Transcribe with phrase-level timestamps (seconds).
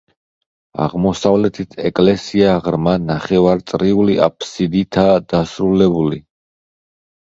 [0.85, 6.25] აღმოსავლეთით ეკლესია ღრმა ნახევარწრიული აფსიდითაა დასრულებული.